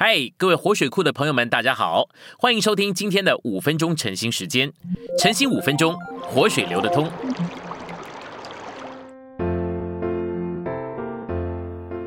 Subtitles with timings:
[0.00, 2.08] 嗨，各位活水库的朋友们，大家好，
[2.38, 4.72] 欢迎收听今天的五分钟晨兴时间。
[5.18, 7.10] 晨兴五分钟，活水流得通。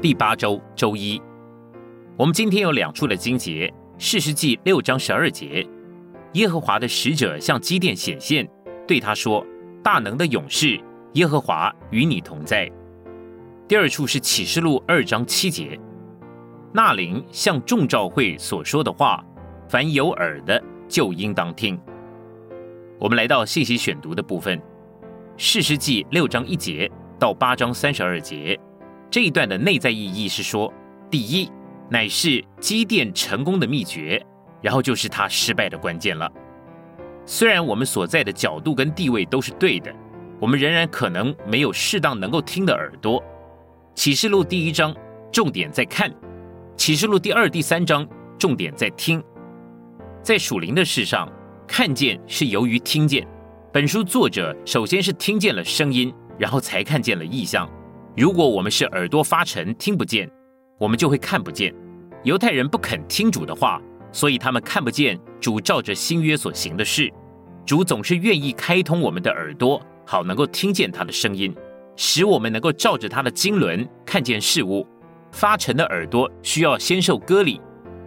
[0.02, 1.22] 第八周周一，
[2.16, 3.70] 我们今天有两处的经节，
[4.00, 5.68] 四世纪六章十二节，
[6.36, 8.50] 耶和华的使者向基甸显现，
[8.88, 9.46] 对他说
[9.84, 10.80] ：“大能的勇士，
[11.16, 12.72] 耶和华与你同在。”
[13.68, 15.78] 第二处是启示录二章七节。
[16.74, 19.22] 纳林向众召会所说的话，
[19.68, 21.78] 凡有耳的就应当听。
[22.98, 24.62] 我们来到信息选读的部分，
[25.38, 26.90] 四世纪六章一节
[27.20, 28.58] 到八章三十二节
[29.10, 30.72] 这一段的内在意义是说：
[31.10, 31.52] 第一，
[31.90, 34.24] 乃是积淀成功的秘诀，
[34.62, 36.32] 然后就是他失败的关键了。
[37.26, 39.94] 虽然我们所在的角度跟地位都是对的，
[40.40, 43.22] 我们仍然可能没有适当能够听的耳朵。
[43.94, 44.96] 启示录第一章
[45.34, 46.10] 重点在看。
[46.78, 48.08] 启示录第二、第三章
[48.40, 49.24] 重点在听，
[50.24, 51.32] 在属灵的事上，
[51.68, 53.28] 看见是由于听见。
[53.72, 57.70] 本书作者首先是听见了声音，然后才看见了意象。
[58.18, 60.30] 如果我们是耳朵发沉，听不见，
[60.80, 61.74] 我们就会看不见。
[62.24, 63.80] 犹太人不肯听主的话，
[64.12, 67.12] 所以他们看不见主照着新约所行的事。
[67.64, 71.56] 主总是愿意开通我们的耳朵，好能够听见他的声音，
[71.96, 74.86] 使我们能够照着他的经纶看见事物。
[75.32, 77.60] 发沉的耳朵需要先受割礼，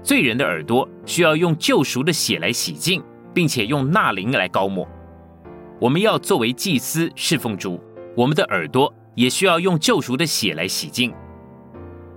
[0.03, 4.87] 罪人的耳朵需要用救赎的血来洗净，并且用纳灵来膏抹。
[5.81, 7.81] 我们要作为祭司侍奉主，
[8.17, 11.13] 我们的耳朵也需要用救赎的血来洗净。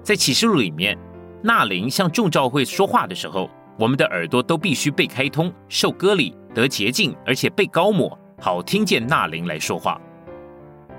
[0.03, 0.97] 在启示录里面，
[1.41, 3.49] 纳灵向众召会说话的时候，
[3.79, 9.99] 我们的耳朵都必须被开通、受割礼、得洁净，而且被膏抹，好听见纳灵来说话。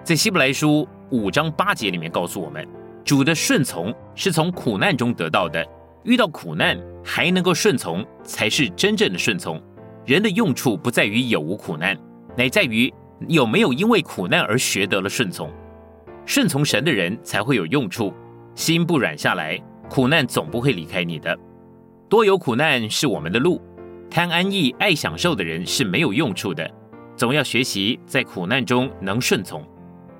[0.03, 2.78] 在希伯来书五章八节里面告诉我们。
[3.09, 5.67] 主的顺从是从苦难中得到的，
[6.03, 9.59] 遇到苦难还能够顺从，才是真正的顺从。
[10.05, 11.97] 人的用处不在于有无苦难，
[12.37, 12.92] 乃在于
[13.27, 15.50] 有没有因为苦难而学得了顺从。
[16.27, 18.12] 顺从神的人才会有用处，
[18.55, 21.34] 心不软下来，苦难总不会离开你的。
[22.11, 23.59] 多有苦难是我们的路，
[24.11, 26.71] 贪安逸爱享受的人是没有用处的。
[27.16, 29.66] 总要学习在苦难中能顺从，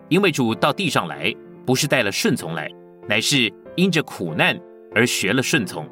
[0.09, 1.31] 因为主到地上来
[1.67, 2.67] 不是带了顺从来。
[3.09, 4.59] 乃是因着苦难
[4.95, 5.89] 而学了顺从，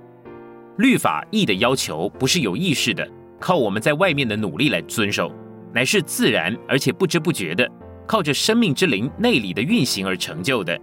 [0.78, 3.08] 律法义的要求不是有意识的，
[3.40, 5.32] 靠我们在外面的努力来遵守，
[5.72, 7.66] 乃是自然而且不知不觉的，
[8.06, 10.78] 靠着生命之灵内里的运行而成就的。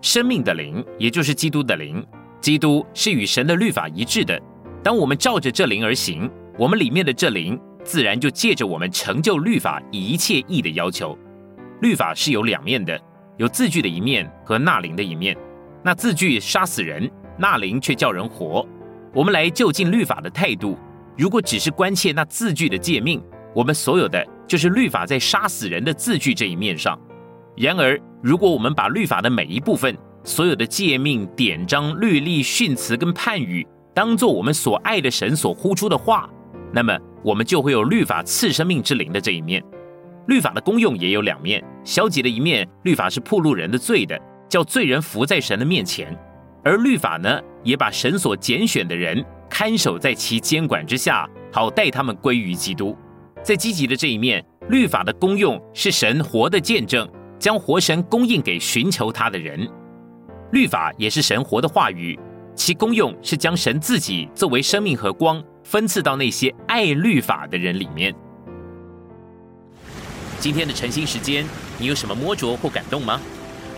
[0.00, 2.04] 生命的灵，也就是基督的灵，
[2.40, 4.40] 基督是与神的律法一致的。
[4.82, 11.16] 当我们照着这灵而行，我们里面的这灵自然就借着我们成就律法一切义的要求。
[11.80, 13.00] 律法是有两面的，
[13.36, 15.36] 有字句的一面和纳灵的一面。
[15.84, 18.66] 那字句杀死人，那灵却叫人活。
[19.14, 20.78] 我们来就近律法的态度，
[21.16, 23.22] 如果只是关切那字句的诫命，
[23.54, 26.98] 我们所有的就是律法在杀死人的字句这一面上。
[27.56, 36.30] 然而，如果我们把律法的每一部分，所有的诫命、典章、律例、训词跟判语，当做我们所爱的神所呼出的话，
[36.72, 39.62] 那么我们就会有律法赐生命之灵的这一面。
[40.28, 44.18] 律法的功用也有两面，消极的一面，律法是铺路人的罪的。
[44.52, 46.14] 叫罪人伏在神的面前，
[46.62, 52.94] 而律法呢，也把神所拣选的人看守在其监管之下，好带他们归于基督。
[53.42, 57.08] 在积极的这一面，律法的功用是神活的见证，
[57.38, 59.66] 将活神供应给寻求他的人。
[60.50, 62.20] 律法也是神活的话语，
[62.54, 68.14] 其功用是将神自己作为生命和光分赐到那些爱律法的人里面。
[70.38, 71.42] 今天的晨兴时间，
[71.78, 73.18] 你有什么摸着或感动吗？